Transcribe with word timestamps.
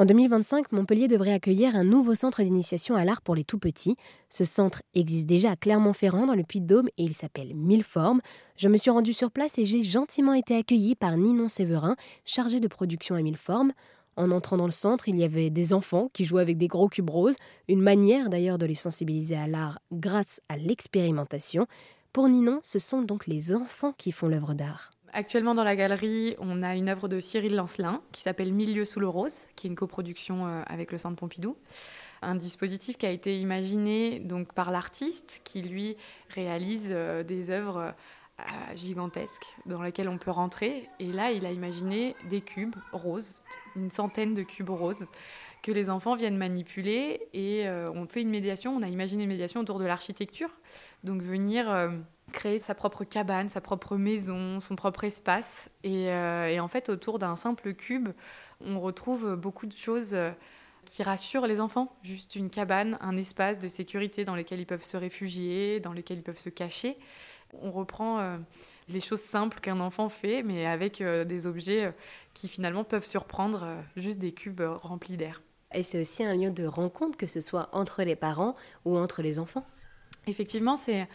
En 0.00 0.04
2025, 0.04 0.70
Montpellier 0.70 1.08
devrait 1.08 1.32
accueillir 1.32 1.74
un 1.74 1.82
nouveau 1.82 2.14
centre 2.14 2.40
d'initiation 2.40 2.94
à 2.94 3.04
l'art 3.04 3.20
pour 3.20 3.34
les 3.34 3.42
tout 3.42 3.58
petits. 3.58 3.96
Ce 4.28 4.44
centre 4.44 4.80
existe 4.94 5.28
déjà 5.28 5.50
à 5.50 5.56
Clermont-Ferrand 5.56 6.26
dans 6.26 6.36
le 6.36 6.44
Puy-de-Dôme 6.44 6.86
et 6.98 7.02
il 7.02 7.14
s'appelle 7.14 7.52
Mille 7.56 7.82
Formes. 7.82 8.20
Je 8.54 8.68
me 8.68 8.76
suis 8.76 8.92
rendue 8.92 9.12
sur 9.12 9.32
place 9.32 9.58
et 9.58 9.64
j'ai 9.64 9.82
gentiment 9.82 10.34
été 10.34 10.54
accueillie 10.54 10.94
par 10.94 11.16
Ninon 11.16 11.48
Séverin, 11.48 11.96
chargé 12.24 12.60
de 12.60 12.68
production 12.68 13.16
à 13.16 13.22
Mille 13.22 13.36
Formes. 13.36 13.72
En 14.14 14.30
entrant 14.30 14.56
dans 14.56 14.66
le 14.66 14.70
centre, 14.70 15.08
il 15.08 15.18
y 15.18 15.24
avait 15.24 15.50
des 15.50 15.72
enfants 15.72 16.10
qui 16.12 16.24
jouaient 16.24 16.42
avec 16.42 16.58
des 16.58 16.68
gros 16.68 16.88
cubes 16.88 17.10
roses, 17.10 17.36
une 17.66 17.82
manière 17.82 18.28
d'ailleurs 18.28 18.58
de 18.58 18.66
les 18.66 18.76
sensibiliser 18.76 19.36
à 19.36 19.48
l'art 19.48 19.80
grâce 19.90 20.40
à 20.48 20.56
l'expérimentation. 20.56 21.66
Pour 22.12 22.28
Ninon, 22.28 22.60
ce 22.62 22.78
sont 22.78 23.02
donc 23.02 23.26
les 23.26 23.52
enfants 23.52 23.94
qui 23.98 24.12
font 24.12 24.28
l'œuvre 24.28 24.54
d'art. 24.54 24.90
Actuellement, 25.12 25.54
dans 25.54 25.64
la 25.64 25.76
galerie, 25.76 26.34
on 26.38 26.62
a 26.62 26.74
une 26.74 26.88
œuvre 26.88 27.08
de 27.08 27.18
Cyril 27.18 27.54
Lancelin 27.54 28.02
qui 28.12 28.22
s'appelle 28.22 28.52
Milieu 28.52 28.84
sous 28.84 29.00
le 29.00 29.08
rose, 29.08 29.48
qui 29.56 29.66
est 29.66 29.70
une 29.70 29.76
coproduction 29.76 30.46
euh, 30.46 30.62
avec 30.66 30.92
le 30.92 30.98
Centre 30.98 31.16
Pompidou. 31.16 31.56
Un 32.20 32.34
dispositif 32.34 32.98
qui 32.98 33.06
a 33.06 33.10
été 33.10 33.38
imaginé 33.38 34.18
donc 34.18 34.52
par 34.52 34.70
l'artiste 34.70 35.40
qui 35.44 35.62
lui 35.62 35.96
réalise 36.28 36.88
euh, 36.90 37.22
des 37.22 37.50
œuvres 37.50 37.94
euh, 38.40 38.42
gigantesques 38.76 39.46
dans 39.66 39.82
lesquelles 39.82 40.08
on 40.08 40.18
peut 40.18 40.30
rentrer. 40.30 40.88
Et 41.00 41.10
là, 41.10 41.30
il 41.30 41.46
a 41.46 41.52
imaginé 41.52 42.14
des 42.28 42.42
cubes 42.42 42.76
roses, 42.92 43.40
une 43.76 43.90
centaine 43.90 44.34
de 44.34 44.42
cubes 44.42 44.70
roses 44.70 45.06
que 45.62 45.72
les 45.72 45.88
enfants 45.90 46.16
viennent 46.16 46.36
manipuler 46.36 47.28
et 47.34 47.66
on 47.92 48.06
fait 48.06 48.22
une 48.22 48.30
médiation. 48.30 48.76
On 48.76 48.82
a 48.82 48.86
imaginé 48.86 49.24
une 49.24 49.28
médiation 49.28 49.60
autour 49.60 49.80
de 49.80 49.84
l'architecture, 49.86 50.50
donc 51.02 51.20
venir 51.20 51.66
créer 52.32 52.58
sa 52.58 52.74
propre 52.74 53.04
cabane, 53.04 53.48
sa 53.48 53.60
propre 53.60 53.96
maison, 53.96 54.60
son 54.60 54.76
propre 54.76 55.04
espace. 55.04 55.70
Euh, 55.84 56.46
et, 56.46 56.60
en 56.60 56.68
fait, 56.68 56.88
autour 56.88 57.18
d'un 57.18 57.36
simple 57.36 57.74
cube, 57.74 58.10
on 58.60 58.80
retrouve 58.80 59.36
beaucoup 59.36 59.66
de 59.66 59.76
choses 59.76 60.14
euh, 60.14 60.30
qui 60.84 61.02
rassurent 61.02 61.46
les 61.46 61.60
enfants. 61.60 61.96
Juste 62.02 62.36
une 62.36 62.50
cabane, 62.50 62.98
un 63.00 63.16
espace 63.16 63.58
de 63.58 63.68
sécurité 63.68 64.24
dans 64.24 64.34
lequel 64.34 64.60
ils 64.60 64.66
peuvent 64.66 64.84
se 64.84 64.96
réfugier, 64.96 65.80
dans 65.80 65.92
lequel 65.92 66.18
ils 66.18 66.22
peuvent 66.22 66.38
se 66.38 66.48
cacher. 66.48 66.96
On 67.62 67.70
reprend 67.70 68.20
euh, 68.20 68.36
les 68.88 69.00
choses 69.00 69.20
simples 69.20 69.60
qu'un 69.60 69.80
enfant 69.80 70.08
fait, 70.08 70.42
mais 70.42 70.66
avec 70.66 71.02
des 71.02 71.46
objets 71.46 71.94
qui 72.34 72.46
finalement 72.46 72.84
peuvent 72.84 73.06
surprendre, 73.06 73.66
juste 73.96 74.18
des 74.18 74.32
cubes 74.32 74.60
remplis 74.60 75.16
d'air. 75.16 75.40
Et 75.72 75.82
c'est 75.82 76.00
aussi 76.00 76.24
un 76.24 76.34
lieu 76.34 76.50
de 76.50 76.66
rencontre, 76.66 77.16
que 77.16 77.26
ce 77.26 77.40
soit 77.40 77.68
entre 77.72 78.02
les 78.02 78.16
parents 78.16 78.54
ou 78.84 78.96
entre 78.96 79.22
les 79.22 79.38
enfants 79.38 79.66
Effectivement, 80.28 80.76
c'est 80.76 81.08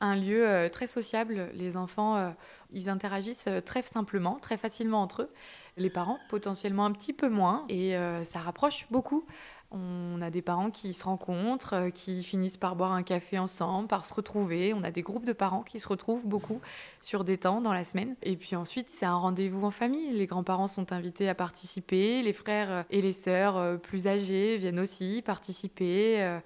un 0.00 0.16
lieu 0.16 0.46
euh, 0.46 0.68
très 0.68 0.86
sociable. 0.86 1.50
Les 1.54 1.76
enfants, 1.76 2.16
euh, 2.16 2.30
ils 2.72 2.88
interagissent 2.88 3.46
euh, 3.48 3.60
très 3.60 3.82
simplement, 3.82 4.38
très 4.40 4.56
facilement 4.56 5.02
entre 5.02 5.22
eux. 5.22 5.28
Les 5.76 5.90
parents, 5.90 6.18
potentiellement 6.28 6.84
un 6.84 6.92
petit 6.92 7.12
peu 7.12 7.28
moins. 7.28 7.64
Et 7.68 7.94
ça 8.24 8.40
rapproche 8.40 8.86
beaucoup. 8.90 9.24
On 9.70 10.20
a 10.20 10.28
des 10.28 10.42
parents 10.42 10.70
qui 10.70 10.92
se 10.92 11.04
rencontrent, 11.04 11.90
qui 11.94 12.24
finissent 12.24 12.56
par 12.56 12.74
boire 12.74 12.92
un 12.92 13.04
café 13.04 13.38
ensemble, 13.38 13.86
par 13.86 14.04
se 14.04 14.12
retrouver. 14.12 14.74
On 14.74 14.82
a 14.82 14.90
des 14.90 15.00
groupes 15.00 15.24
de 15.24 15.32
parents 15.32 15.62
qui 15.62 15.78
se 15.78 15.88
retrouvent 15.88 16.26
beaucoup 16.26 16.60
sur 17.00 17.22
des 17.22 17.38
temps 17.38 17.60
dans 17.60 17.72
la 17.72 17.84
semaine. 17.84 18.16
Et 18.22 18.36
puis 18.36 18.56
ensuite, 18.56 18.90
c'est 18.90 19.06
un 19.06 19.16
rendez-vous 19.16 19.64
en 19.64 19.70
famille. 19.70 20.10
Les 20.10 20.26
grands-parents 20.26 20.66
sont 20.66 20.92
invités 20.92 21.28
à 21.28 21.36
participer. 21.36 22.20
Les 22.20 22.32
frères 22.32 22.84
et 22.90 23.00
les 23.00 23.12
sœurs 23.14 23.80
plus 23.80 24.08
âgés 24.08 24.58
viennent 24.58 24.80
aussi 24.80 25.22
participer 25.24 26.40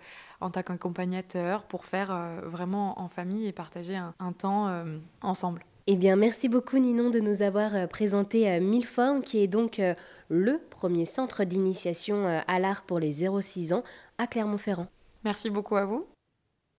en 0.45 0.51
tant 0.51 0.63
qu'accompagnateur 0.63 1.63
pour 1.63 1.87
faire 1.87 2.13
euh, 2.13 2.41
vraiment 2.45 3.01
en 3.01 3.09
famille 3.09 3.47
et 3.47 3.53
partager 3.53 3.97
un, 3.97 4.33
temps 4.33 4.69
euh, 4.69 4.99
ensemble. 5.23 5.65
Eh 5.87 5.97
bien, 5.97 6.17
merci 6.17 6.49
beaucoup 6.49 6.79
Ninon 6.79 7.11
de 7.11 7.19
nous 7.19 7.43
avoir 7.43 7.75
euh, 7.75 7.87
présenté 7.87 8.61
Mille 8.61 8.87
Formes, 8.87 9.23
qui 9.23 9.39
est 9.39 9.49
donc 9.49 9.81
le 10.29 10.61
premier 10.71 11.07
centre 11.07 11.45
d'initiation 11.45 12.27
à 12.47 12.59
l'art 12.59 12.83
pour 12.83 12.99
les 12.99 13.25
0-6 13.25 13.75
ans 13.75 13.83
à 14.19 14.27
Clermont-Ferrand. 14.27 14.87
Merci 15.25 15.51
beaucoup 15.51 15.77
à 15.77 15.87
vous. 15.87 16.07